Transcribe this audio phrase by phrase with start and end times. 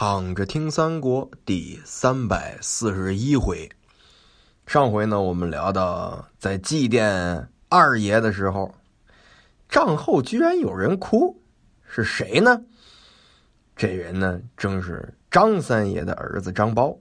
[0.00, 3.68] 躺着听三国第三百四十一回。
[4.64, 8.72] 上回呢，我们聊到在祭奠二爷的时候，
[9.68, 11.42] 帐后居然有人哭，
[11.82, 12.62] 是谁呢？
[13.74, 16.96] 这人呢，正是张三爷的儿子张苞。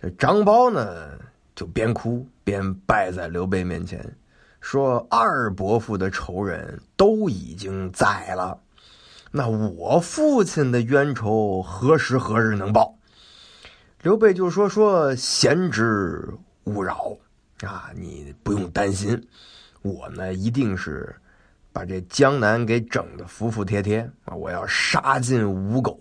[0.00, 1.10] 这张苞呢，
[1.54, 4.02] 就边哭边拜在刘备面前，
[4.62, 8.58] 说：“二伯父的仇人都已经宰了。”
[9.30, 12.94] 那我父亲的冤仇何时何日能报？
[14.02, 16.24] 刘备就说：“说贤侄
[16.64, 17.16] 勿扰
[17.62, 19.20] 啊，你不用担心，
[19.82, 21.14] 我呢一定是
[21.72, 24.34] 把这江南给整的服服帖帖啊！
[24.34, 26.00] 我要杀尽五狗，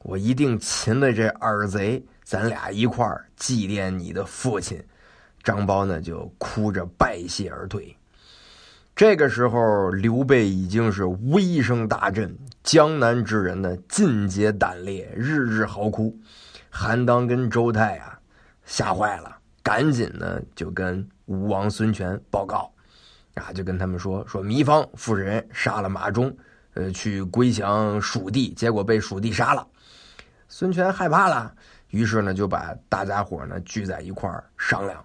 [0.00, 4.84] 我一定擒了这二贼，咱俩一块儿祭奠你的父亲。”
[5.42, 7.96] 张苞呢就哭着拜谢而退。
[8.98, 16.12] 这个时候，刘备已经是威声大振，江南之人呢尽皆胆裂，日日嚎哭。
[16.68, 18.18] 韩当跟周泰啊
[18.64, 22.68] 吓坏了，赶紧呢就跟吴王孙权报告，
[23.34, 26.36] 啊就跟他们说说糜芳夫人杀了马忠，
[26.74, 29.64] 呃去归降蜀地，结果被蜀地杀了。
[30.48, 31.54] 孙权害怕了，
[31.90, 35.04] 于是呢就把大家伙呢聚在一块儿商量。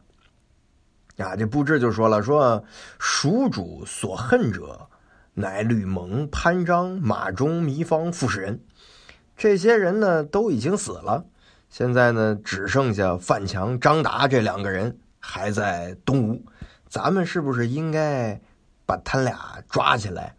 [1.18, 2.64] 啊，这布置就说了，说
[2.98, 4.88] 蜀主所恨者，
[5.36, 8.60] 乃吕蒙、潘璋、马忠、糜芳、傅士仁，
[9.38, 11.24] 这些人呢都已经死了，
[11.70, 16.44] 现在呢只剩下范强、张达这两个人还在东吴，
[16.88, 18.40] 咱们是不是应该
[18.86, 20.36] 把他俩抓起来，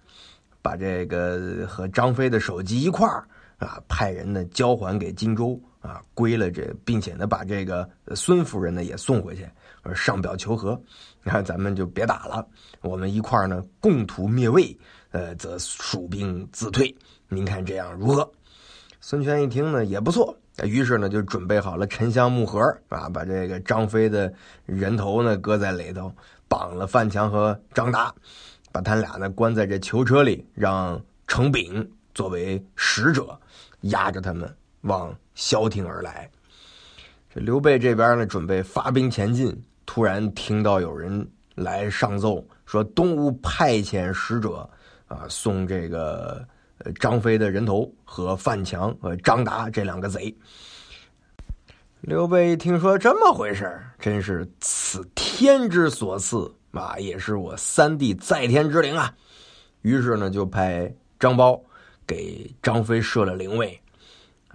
[0.60, 3.24] 把这个和张飞的首级一块儿
[3.58, 9.48] 啊，派人呢交还给荆州啊，归了这，并且呢把这个孙夫人呢也送回去。
[9.92, 10.80] 上表求和，
[11.24, 12.46] 那咱们就别打了，
[12.80, 14.78] 我们一块儿呢共图灭魏，
[15.10, 16.94] 呃，则蜀兵自退。
[17.28, 18.30] 您看这样如何？
[19.00, 24.32] 孙权一听呢也不错，于是呢就准备好了沉香木盒啊，把这个张飞的
[24.64, 26.10] 人头呢搁在里头，
[26.48, 28.14] 绑了范强和张达，
[28.72, 33.38] 把他俩呢关在这囚车里，让程炳作为使者，
[33.82, 34.50] 押着他们
[34.82, 36.30] 往萧亭而来。
[37.34, 39.54] 这刘备这边呢准备发兵前进。
[39.94, 41.24] 突然听到有人
[41.54, 44.68] 来上奏，说东吴派遣使者
[45.06, 46.44] 啊，送这个
[46.98, 50.34] 张飞的人头和范强和张达这两个贼。
[52.00, 59.14] 刘备听说这么回事真是此天之所赐啊，也是我三弟在天之灵啊。
[59.82, 61.62] 于是呢，就派张苞
[62.04, 63.80] 给张飞设了灵位。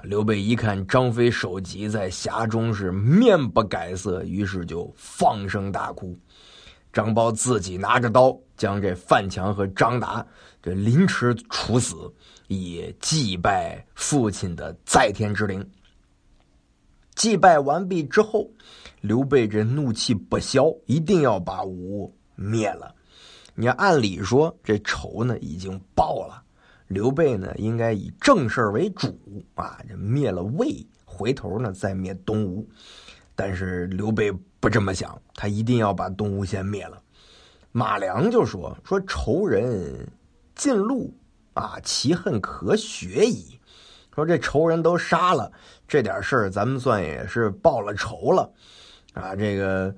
[0.03, 6.17] 刘备一看张飞首级在匣中是面不改色，于是就放声大哭。
[6.91, 10.25] 张苞自己拿着刀将这范强和张达
[10.61, 11.95] 这凌迟处死，
[12.47, 15.63] 以祭拜父亲的在天之灵。
[17.15, 18.49] 祭拜完毕之后，
[19.01, 22.95] 刘备这怒气不消，一定要把吴灭了。
[23.53, 26.41] 你按理说这仇呢已经报了。
[26.89, 29.17] 刘备呢，应该以正事为主
[29.55, 32.67] 啊，这灭了魏，回头呢再灭东吴。
[33.35, 37.01] 但是刘备不这么想，他一定要把东吴先灭了。
[37.71, 40.07] 马良就说：“说仇人
[40.55, 41.13] 尽路
[41.53, 43.59] 啊，其恨可雪矣。
[44.13, 45.51] 说这仇人都杀了，
[45.87, 48.51] 这点事儿咱们算也是报了仇了
[49.13, 49.35] 啊。
[49.35, 49.95] 这个。”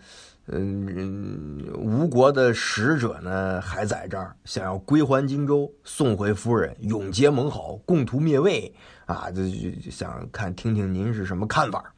[0.48, 8.74] 嗯，吴国的使者呢还在这儿，想要归还荆州，送回夫人，永结盟好，共图灭魏
[9.06, 9.30] 啊！
[9.32, 9.48] 就
[9.82, 11.94] 就想看听听您是什么看法。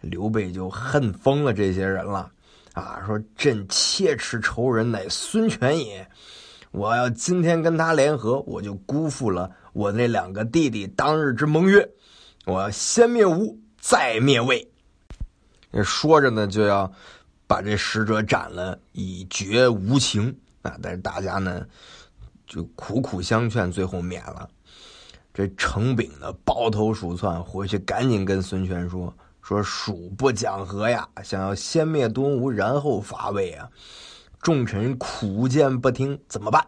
[0.00, 2.30] 刘备就恨疯了这些人了
[2.74, 3.00] 啊！
[3.06, 6.06] 说朕切齿仇人乃孙权也，
[6.72, 11.88] 我要今天跟他联合，我就辜负了我那两个弟弟当日之盟约。
[12.46, 14.68] 我要先灭吴，再灭魏。
[15.84, 16.92] 说着呢，就要。
[17.46, 20.76] 把这使者斩了，以绝无情啊！
[20.82, 21.64] 但是大家呢，
[22.46, 24.48] 就苦苦相劝，最后免了。
[25.32, 33.68] 这程炳呢，抱头鼠窜回去，赶紧跟孙权说：“说蜀不讲和呀，想要先灭东吴，然后伐魏啊！
[34.40, 36.66] 众臣苦谏不听，怎么办？”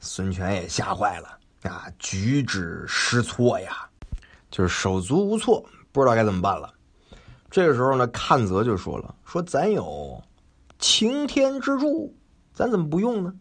[0.00, 3.88] 孙权也吓坏了啊，举止失措呀，
[4.50, 6.72] 就是手足无措，不知道该怎么办了。
[7.54, 10.20] 这个时候呢，阚泽就说了：“说咱有
[10.80, 12.12] 擎天之柱，
[12.52, 13.32] 咱怎么不用呢？”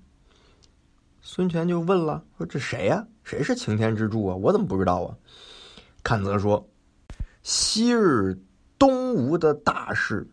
[1.19, 3.07] 孙权就问了：“说这谁呀？
[3.23, 4.35] 谁是擎天之柱啊？
[4.35, 5.17] 我怎么不知道啊？”
[6.05, 6.63] 阚泽说
[7.41, 8.39] ：“昔日
[8.77, 10.27] 东吴的大事，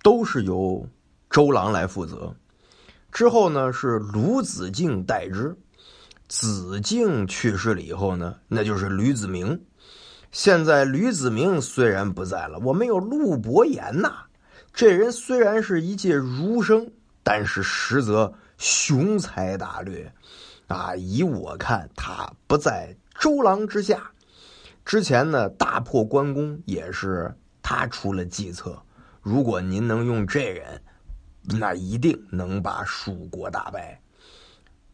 [0.00, 0.86] 都是由
[1.28, 2.32] 周郎来负责。
[3.10, 5.56] 之后呢，是卢子敬代之。
[6.28, 9.60] 子敬去世了以后呢，那就是吕子明。
[10.30, 14.24] 现在吕子明虽然不在了，我们有陆伯言呐。
[14.72, 16.90] 这人虽然是一介儒生，
[17.22, 20.12] 但是实则雄才大略
[20.68, 20.94] 啊！
[20.94, 24.10] 以我看，他不在周郎之下。
[24.84, 28.80] 之前呢，大破关公也是他出了计策。
[29.20, 30.80] 如果您能用这人，
[31.58, 34.00] 那一定能把蜀国打败。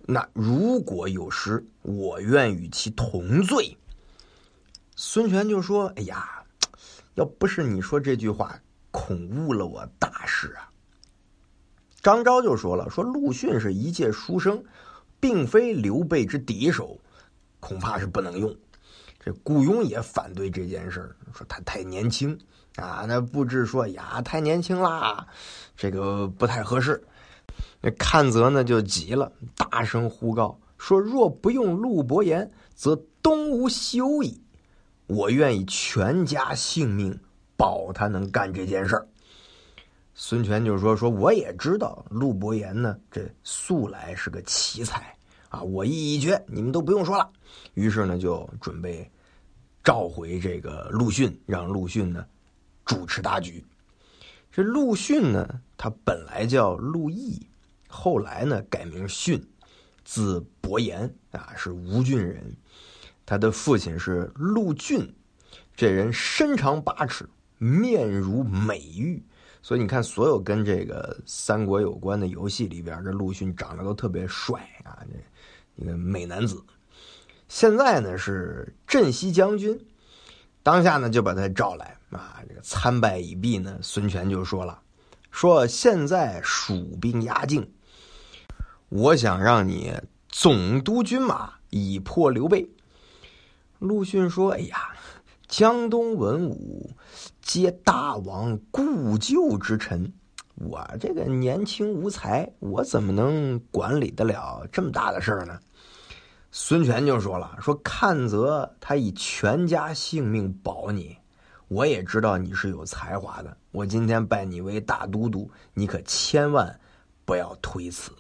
[0.07, 3.77] 那如果有失，我愿与其同罪。
[4.97, 6.45] 孙权就说：“哎呀，
[7.15, 8.59] 要不是你说这句话，
[8.91, 10.71] 恐误了我大事啊。”
[12.01, 14.63] 张昭就说了：“说陆逊是一介书生，
[15.19, 17.01] 并非刘备之敌手，
[17.59, 18.55] 恐怕是不能用。”
[19.19, 22.39] 这顾雍也反对这件事说他太年轻
[22.77, 23.05] 啊。
[23.09, 25.27] 那布置说：“呀，太年轻啦，
[25.77, 27.03] 这个不太合适。”
[27.81, 34.41] 那阚泽呢就急了，大声呼告说：“若不用陆伯言，则东吴休矣。”
[35.07, 37.19] 我愿意全家性命
[37.57, 39.07] 保他能干这件事儿。
[40.15, 45.17] 孙权就说：“说我也知道陆伯言呢，这素来是个奇才
[45.49, 47.29] 啊，我意已决，你们都不用说了。”
[47.75, 49.11] 于是呢，就准备
[49.83, 52.25] 召回这个陆逊，让陆逊呢
[52.85, 53.65] 主持大局。
[54.53, 57.45] 这陆逊呢，他本来叫陆毅，
[57.89, 59.45] 后来呢改名逊，
[60.05, 62.57] 字伯言啊，是吴郡人。
[63.27, 65.15] 他的父亲是陆俊，
[65.75, 67.29] 这人身长八尺，
[67.59, 69.23] 面如美玉，
[69.63, 76.63] 所以你看，所有跟这个三国有关的游戏里边，这陆逊长得都特别帅啊，这一个美男子。
[77.49, 79.79] 现在呢是镇西将军，
[80.63, 84.79] 当下呢就把他召来啊，这个参拜已毕呢，孙权就说了，
[85.31, 87.71] 说现在蜀兵压境，
[88.91, 89.95] 我想让你
[90.29, 92.69] 总督军马，以破刘备。
[93.85, 94.97] 陆逊说：“哎呀，
[95.47, 96.91] 江东文武
[97.43, 100.11] 皆大王故旧之臣，
[100.55, 105.61] 我这个年轻无才，我怎么能管理得了这么大的事儿呢？”
[106.51, 111.15] 孙权就说了：“说看则他以全家性命保你，
[111.69, 116.81] 我也知道你是有才华的，我今天拜你为大都督，你可千万
[117.27, 118.13] 不要推辞。”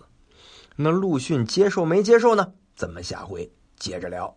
[0.76, 2.52] 那陆逊接受没接受呢？
[2.76, 4.36] 咱们下回接着聊。